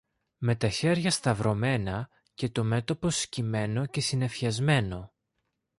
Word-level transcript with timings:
με 0.37 0.55
τα 0.55 0.69
χέρια 0.69 1.11
σταυρωμένα 1.11 2.09
και 2.33 2.49
το 2.49 2.63
μέτωπο 2.63 3.09
σκυμμένο 3.09 3.85
και 3.85 4.01
συννεφιασμένο 4.01 5.13